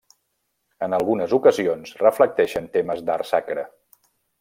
En 0.87 0.95
algunes 0.99 1.37
ocasions 1.39 1.93
reflecteixen 2.03 2.69
temes 2.79 3.07
d’art 3.11 3.33
sacre. 3.37 3.71